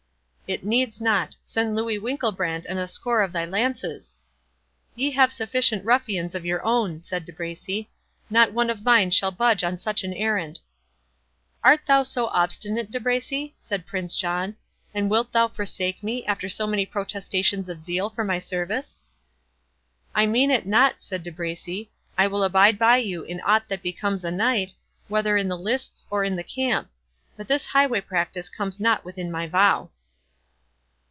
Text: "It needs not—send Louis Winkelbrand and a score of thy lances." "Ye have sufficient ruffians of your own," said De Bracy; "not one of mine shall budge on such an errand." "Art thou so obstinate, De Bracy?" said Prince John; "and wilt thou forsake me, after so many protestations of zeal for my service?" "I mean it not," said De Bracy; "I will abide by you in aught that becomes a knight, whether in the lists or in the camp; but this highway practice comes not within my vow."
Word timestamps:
"It 0.47 0.65
needs 0.65 0.99
not—send 0.99 1.77
Louis 1.77 1.97
Winkelbrand 1.97 2.65
and 2.67 2.77
a 2.77 2.85
score 2.85 3.21
of 3.21 3.31
thy 3.31 3.45
lances." 3.45 4.17
"Ye 4.97 5.11
have 5.11 5.31
sufficient 5.31 5.85
ruffians 5.85 6.35
of 6.35 6.43
your 6.45 6.61
own," 6.65 7.05
said 7.05 7.23
De 7.23 7.31
Bracy; 7.31 7.89
"not 8.29 8.51
one 8.51 8.69
of 8.69 8.83
mine 8.83 9.11
shall 9.11 9.31
budge 9.31 9.63
on 9.63 9.77
such 9.77 10.03
an 10.03 10.11
errand." 10.13 10.59
"Art 11.63 11.85
thou 11.85 12.03
so 12.03 12.25
obstinate, 12.27 12.91
De 12.91 12.99
Bracy?" 12.99 13.55
said 13.57 13.85
Prince 13.87 14.13
John; 14.13 14.57
"and 14.93 15.09
wilt 15.09 15.31
thou 15.31 15.47
forsake 15.47 16.03
me, 16.03 16.25
after 16.25 16.49
so 16.49 16.67
many 16.67 16.85
protestations 16.85 17.69
of 17.69 17.81
zeal 17.81 18.09
for 18.09 18.25
my 18.25 18.39
service?" 18.39 18.99
"I 20.13 20.25
mean 20.25 20.51
it 20.51 20.65
not," 20.67 21.01
said 21.01 21.23
De 21.23 21.31
Bracy; 21.31 21.91
"I 22.17 22.27
will 22.27 22.43
abide 22.43 22.77
by 22.77 22.97
you 22.97 23.23
in 23.23 23.39
aught 23.45 23.69
that 23.69 23.81
becomes 23.81 24.25
a 24.25 24.31
knight, 24.31 24.73
whether 25.07 25.37
in 25.37 25.47
the 25.47 25.57
lists 25.57 26.07
or 26.09 26.25
in 26.25 26.35
the 26.35 26.43
camp; 26.43 26.89
but 27.37 27.47
this 27.47 27.67
highway 27.67 28.01
practice 28.01 28.49
comes 28.49 28.81
not 28.81 29.05
within 29.05 29.31
my 29.31 29.47
vow." 29.47 29.89